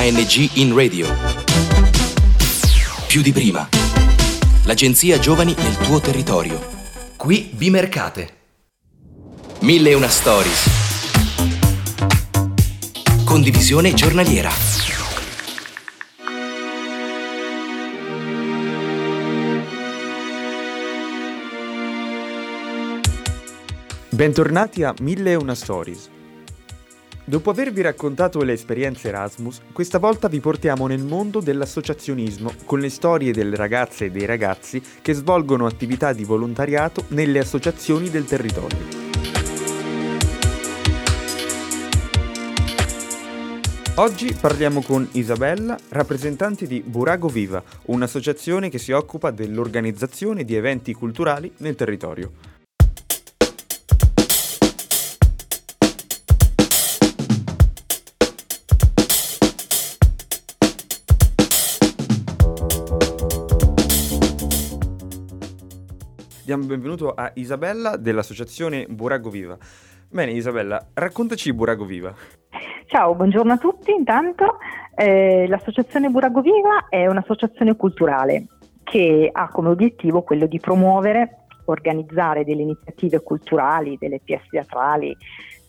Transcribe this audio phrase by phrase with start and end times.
[0.00, 1.06] ANG in radio.
[3.06, 3.68] Più di prima.
[4.64, 6.58] L'agenzia Giovani nel tuo territorio.
[7.16, 8.28] Qui Bimercate.
[9.58, 10.70] Mille e una stories.
[13.26, 14.50] Condivisione giornaliera.
[24.08, 26.08] Bentornati a Mille e una Stories.
[27.30, 32.88] Dopo avervi raccontato le esperienze Erasmus, questa volta vi portiamo nel mondo dell'associazionismo con le
[32.88, 38.78] storie delle ragazze e dei ragazzi che svolgono attività di volontariato nelle associazioni del territorio.
[43.94, 50.92] Oggi parliamo con Isabella, rappresentante di Burago Viva, un'associazione che si occupa dell'organizzazione di eventi
[50.94, 52.59] culturali nel territorio.
[66.50, 69.56] Diamo il benvenuto a Isabella dell'associazione Burago Viva.
[70.08, 72.12] Bene Isabella, raccontaci Burago Viva.
[72.86, 74.58] Ciao, buongiorno a tutti intanto.
[74.96, 78.46] Eh, l'associazione Burago Viva è un'associazione culturale
[78.82, 85.16] che ha come obiettivo quello di promuovere, organizzare delle iniziative culturali, delle pièce teatrali,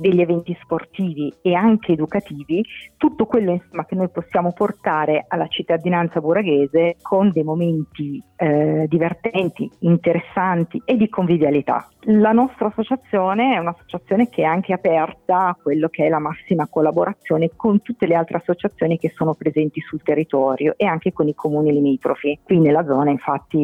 [0.00, 2.64] degli eventi sportivi e anche educativi,
[2.96, 9.70] tutto quello insomma, che noi possiamo portare alla cittadinanza buraghese con dei momenti eh, divertenti,
[9.80, 11.86] interessanti e di convivialità.
[12.04, 16.66] La nostra associazione è un'associazione che è anche aperta a quello che è la massima
[16.66, 21.34] collaborazione con tutte le altre associazioni che sono presenti sul territorio e anche con i
[21.34, 22.38] comuni limitrofi.
[22.42, 23.58] Qui nella zona infatti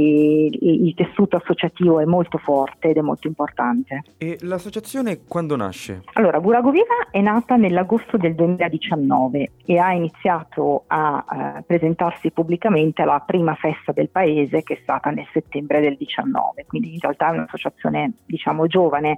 [0.61, 4.03] il, tessuto associativo è molto forte ed è molto importante.
[4.19, 6.03] E l'associazione quando nasce?
[6.15, 11.25] Allora, Burago Viva è nata nell'agosto del 2019 e ha iniziato a
[11.59, 16.65] eh, presentarsi pubblicamente alla prima festa del paese che è stata nel settembre del 19,
[16.67, 19.17] quindi in realtà è un'associazione diciamo giovane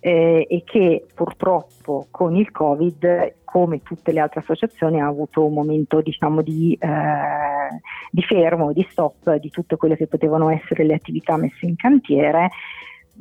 [0.00, 5.54] eh, e che purtroppo con il Covid, come tutte le altre associazioni, ha avuto un
[5.54, 7.80] momento diciamo di, eh,
[8.10, 12.50] di fermo, di stop di tutte quelle che potevano essere le attività messe in cantiere.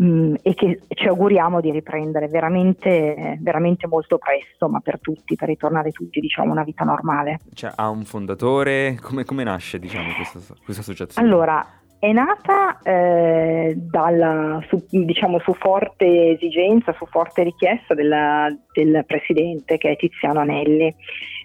[0.02, 5.50] Mm, e che ci auguriamo di riprendere veramente, veramente molto presto, ma per tutti, per
[5.50, 7.40] ritornare tutti diciamo, a una vita normale.
[7.54, 8.98] Cioè, ha un fondatore?
[9.02, 11.28] Come, come nasce diciamo, questa, questa associazione?
[11.28, 19.04] Allora, è nata eh, dalla, su, diciamo, su forte esigenza, su forte richiesta della, del
[19.06, 20.96] presidente che è Tiziano Anelli.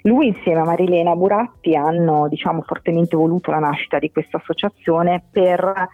[0.02, 5.88] Lui insieme a Marilena Buratti hanno diciamo, fortemente voluto la nascita di questa associazione per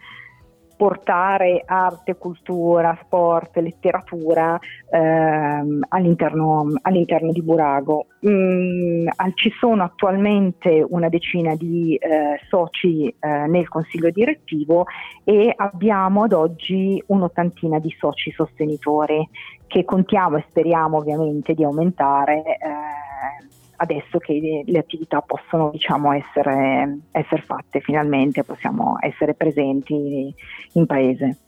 [0.83, 4.59] portare arte, cultura, sport, letteratura
[4.91, 8.07] ehm, all'interno, all'interno, di Burago.
[8.27, 14.87] Mm, ci sono attualmente una decina di eh, soci eh, nel consiglio direttivo
[15.23, 19.25] e abbiamo ad oggi un'ottantina di soci sostenitori
[19.69, 22.43] che contiamo e speriamo ovviamente di aumentare.
[22.43, 23.52] Eh,
[23.83, 30.33] adesso che le attività possono diciamo, essere, essere fatte finalmente, possiamo essere presenti
[30.73, 31.39] in paese.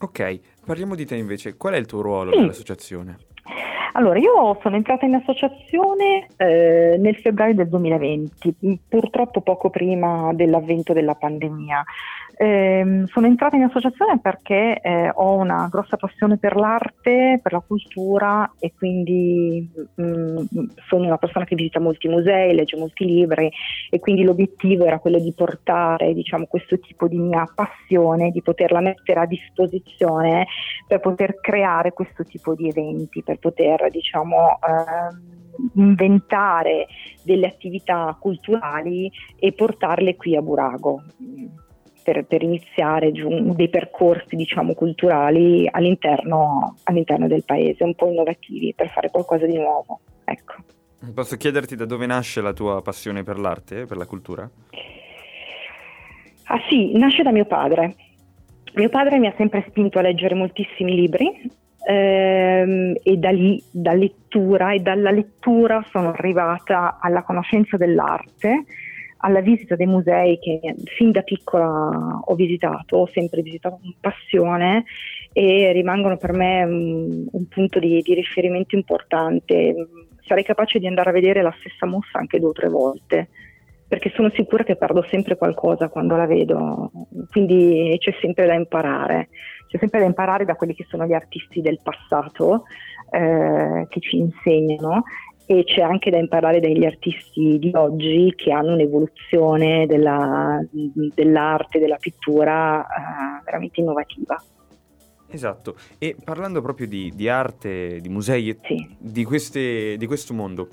[0.00, 2.38] Ok, parliamo di te invece, qual è il tuo ruolo sì.
[2.38, 3.16] nell'associazione?
[3.92, 10.92] Allora, io sono entrata in associazione eh, nel febbraio del 2020, purtroppo poco prima dell'avvento
[10.92, 11.82] della pandemia.
[12.40, 17.62] Eh, sono entrata in associazione perché eh, ho una grossa passione per l'arte, per la
[17.66, 20.46] cultura e quindi mh, mm,
[20.86, 23.50] sono una persona che visita molti musei, legge molti libri
[23.90, 28.78] e quindi l'obiettivo era quello di portare diciamo, questo tipo di mia passione, di poterla
[28.78, 30.46] mettere a disposizione
[30.86, 36.86] per poter creare questo tipo di eventi, per poter diciamo, eh, inventare
[37.24, 39.10] delle attività culturali
[39.40, 41.02] e portarle qui a Burago
[42.08, 48.72] per, per iniziare giù, dei percorsi diciamo, culturali all'interno, all'interno, del paese, un po' innovativi,
[48.74, 50.00] per fare qualcosa di nuovo.
[50.24, 50.54] Ecco.
[51.12, 54.48] Posso chiederti da dove nasce la tua passione per l'arte, per la cultura?
[56.44, 57.94] Ah sì, nasce da mio padre.
[58.72, 61.50] Mio padre mi ha sempre spinto a leggere moltissimi libri
[61.86, 68.64] ehm, e da lì, da lettura e dalla lettura sono arrivata alla conoscenza dell'arte
[69.18, 70.60] alla visita dei musei che
[70.96, 74.84] fin da piccola ho visitato, ho sempre visitato con passione
[75.32, 79.74] e rimangono per me un, un punto di, di, riferimento importante.
[80.24, 83.28] Sarei capace di andare a vedere la stessa mostra anche due o tre volte,
[83.88, 86.90] perché sono sicura che perdo sempre qualcosa quando la vedo,
[87.30, 89.30] quindi c'è sempre da imparare,
[89.68, 92.64] c'è sempre da imparare da quelli che sono gli artisti del passato
[93.10, 95.04] eh, che ci insegnano
[95.50, 101.96] e c'è anche da imparare dagli artisti di oggi che hanno un'evoluzione della, dell'arte, della
[101.96, 104.36] pittura uh, veramente innovativa.
[105.30, 108.94] Esatto, e parlando proprio di, di arte, di musei, sì.
[108.98, 110.68] di, queste, di questo mondo,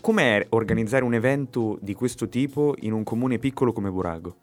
[0.00, 4.36] com'è organizzare un evento di questo tipo in un comune piccolo come Burago?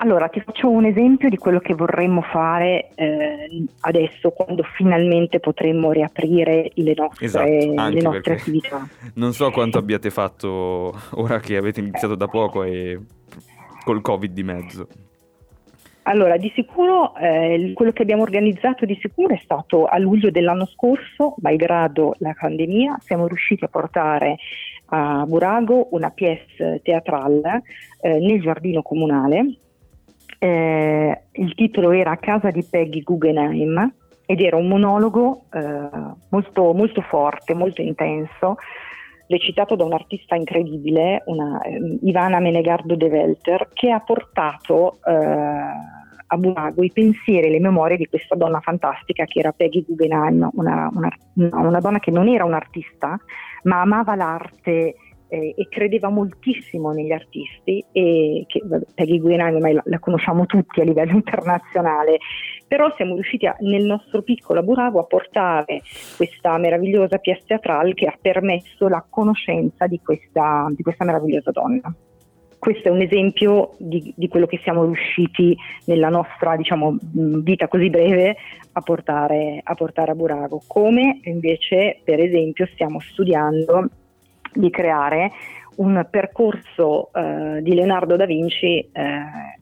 [0.00, 5.90] Allora, ti faccio un esempio di quello che vorremmo fare eh, adesso, quando finalmente potremmo
[5.90, 8.86] riaprire le nostre, esatto, le nostre attività.
[9.14, 13.00] Non so quanto abbiate fatto ora che avete iniziato da poco e
[13.84, 14.86] col Covid di mezzo.
[16.02, 20.66] Allora, di sicuro eh, quello che abbiamo organizzato di sicuro è stato a luglio dell'anno
[20.66, 24.36] scorso, malgrado la pandemia, siamo riusciti a portare
[24.90, 27.62] a Burago una pièce teatrale
[28.00, 29.56] eh, nel giardino comunale
[30.38, 33.92] eh, il titolo era casa di Peggy Guggenheim
[34.26, 35.88] ed era un monologo eh,
[36.28, 38.56] molto, molto, forte, molto intenso,
[39.26, 45.12] recitato da un'artista incredibile, una, eh, Ivana Menegardo de Welter, che ha portato eh,
[46.30, 50.50] a Bumago i pensieri e le memorie di questa donna fantastica che era Peggy Guggenheim,
[50.52, 53.18] una, una, una donna che non era un'artista,
[53.62, 54.94] ma amava l'arte
[55.28, 58.62] eh, e credeva moltissimo negli artisti e che
[58.94, 62.18] Peggy Guggenheim ormai la, la, conosciamo tutti a livello internazionale,
[62.66, 65.82] però siamo riusciti a, nel nostro piccolo Burago a portare
[66.16, 71.94] questa meravigliosa pièce teatrale che ha permesso la conoscenza di questa, di questa meravigliosa donna
[72.58, 77.88] questo è un esempio di, di, quello che siamo riusciti nella nostra diciamo, vita così
[77.88, 78.36] breve
[78.72, 80.62] a portare, a portare a Burago.
[80.66, 83.88] Come invece, per esempio, stiamo studiando
[84.52, 85.32] di creare
[85.76, 88.90] un percorso eh, di Leonardo da Vinci eh,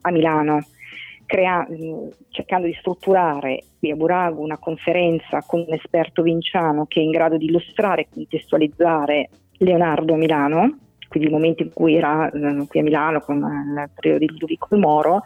[0.01, 0.65] a Milano,
[1.25, 1.67] crea-
[2.29, 7.11] cercando di strutturare qui a Burago una conferenza con un esperto vinciano che è in
[7.11, 12.65] grado di illustrare e contestualizzare Leonardo a Milano, quindi il momento in cui era eh,
[12.67, 15.23] qui a Milano con il periodo di Ludovico Moro,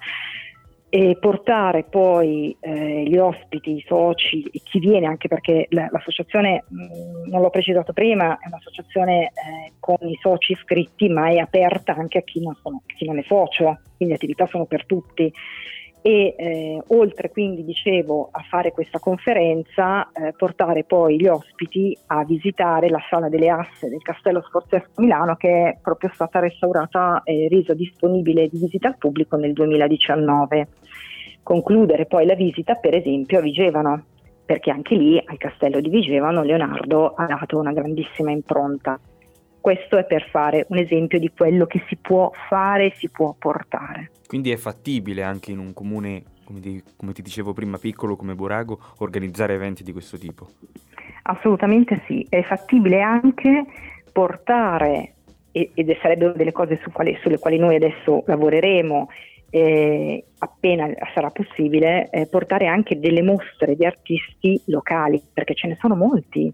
[0.94, 7.30] e portare poi eh, gli ospiti, i soci e chi viene, anche perché l'associazione, mm,
[7.30, 12.18] non l'ho precisato prima, è un'associazione eh, con i soci iscritti, ma è aperta anche
[12.18, 15.32] a chi non, sono, chi non è socio, quindi le attività sono per tutti
[16.04, 22.24] e eh, oltre quindi dicevo a fare questa conferenza eh, portare poi gli ospiti a
[22.24, 27.48] visitare la sala delle asse del Castello Sforzesco Milano che è proprio stata restaurata e
[27.50, 30.68] resa disponibile di visita al pubblico nel 2019
[31.44, 34.06] concludere poi la visita per esempio a Vigevano
[34.44, 39.00] perché anche lì al castello di Vigevano Leonardo ha dato una grandissima impronta
[39.62, 43.36] questo è per fare un esempio di quello che si può fare e si può
[43.38, 44.10] portare.
[44.32, 48.34] Quindi è fattibile anche in un comune, come ti, come ti dicevo prima, piccolo come
[48.34, 50.48] Burago, organizzare eventi di questo tipo?
[51.24, 53.66] Assolutamente sì, è fattibile anche
[54.10, 55.16] portare,
[55.52, 59.10] ed sarebbero delle cose su quali, sulle quali noi adesso lavoreremo
[59.50, 65.78] eh, appena sarà possibile, eh, portare anche delle mostre di artisti locali, perché ce ne
[65.78, 66.50] sono molti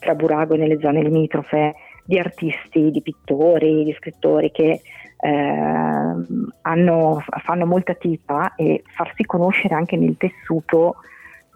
[0.00, 1.74] tra Burago e nelle zone limitrofe
[2.06, 4.80] di artisti, di pittori, di scrittori che
[5.20, 10.96] hanno, fanno molta attività e farsi conoscere anche nel tessuto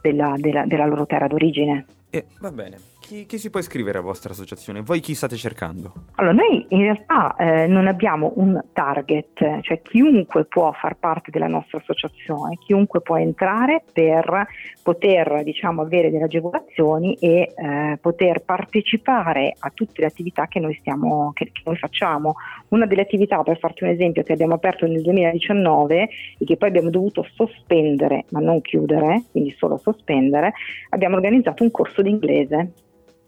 [0.01, 1.87] della, della, della loro terra d'origine.
[2.11, 2.92] Eh, va bene.
[3.13, 4.81] Chi, chi, si può iscrivere alla vostra associazione?
[4.81, 5.93] Voi chi state cercando?
[6.15, 11.47] Allora, noi in realtà eh, non abbiamo un target, cioè chiunque può far parte della
[11.47, 14.47] nostra associazione, chiunque può entrare per
[14.83, 20.75] poter diciamo, avere delle agevolazioni e eh, poter partecipare a tutte le attività che noi,
[20.81, 22.37] stiamo, che, che noi facciamo.
[22.69, 26.71] Una delle attività, per farti un esempio, che abbiamo aperto nel 2019 e che poi
[26.71, 30.55] abbiamo dovuto sospendere, ma non chiudere, quindi solo sospendere,
[30.89, 32.73] abbiamo organizzato un corso di inglese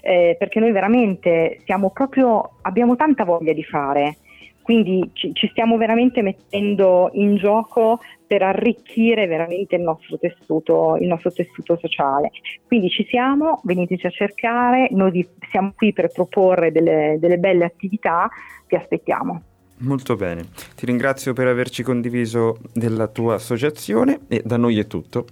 [0.00, 1.60] eh, perché noi veramente
[1.92, 4.16] proprio, abbiamo tanta voglia di fare.
[4.62, 11.08] Quindi ci, ci, stiamo veramente mettendo in gioco per arricchire veramente il nostro, tessuto, il
[11.08, 12.30] nostro tessuto sociale.
[12.66, 18.28] Quindi ci siamo, veniteci a cercare, noi siamo qui per proporre delle, delle belle attività,
[18.68, 19.42] vi aspettiamo.
[19.78, 20.44] Molto bene,
[20.76, 25.26] ti ringrazio per averci condiviso della tua associazione e da noi è tutto.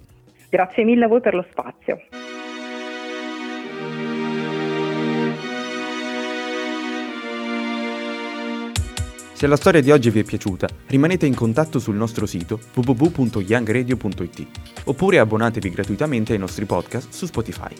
[0.49, 1.97] Grazie mille a voi per lo spazio.
[9.41, 14.47] Se la storia di oggi vi è piaciuta, rimanete in contatto sul nostro sito www.youngradio.it
[14.83, 17.73] oppure abbonatevi gratuitamente ai nostri podcast su Spotify.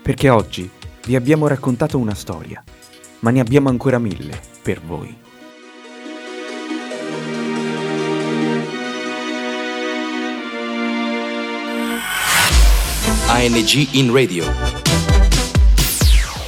[0.00, 0.70] Perché oggi
[1.04, 2.62] vi abbiamo raccontato una storia,
[3.18, 5.12] ma ne abbiamo ancora mille per voi.
[13.26, 14.89] ANG in radio